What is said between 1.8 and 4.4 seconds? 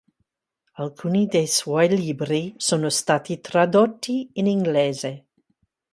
libri sono stati tradotti